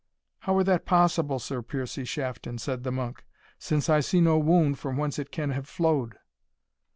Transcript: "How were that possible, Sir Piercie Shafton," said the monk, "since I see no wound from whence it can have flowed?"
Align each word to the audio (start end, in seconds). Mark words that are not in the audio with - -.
"How 0.39 0.53
were 0.55 0.63
that 0.63 0.87
possible, 0.87 1.37
Sir 1.37 1.61
Piercie 1.61 2.05
Shafton," 2.07 2.57
said 2.57 2.83
the 2.83 2.91
monk, 2.91 3.23
"since 3.59 3.87
I 3.87 3.99
see 3.99 4.19
no 4.19 4.39
wound 4.39 4.79
from 4.79 4.97
whence 4.97 5.19
it 5.19 5.29
can 5.29 5.51
have 5.51 5.67
flowed?" 5.67 6.17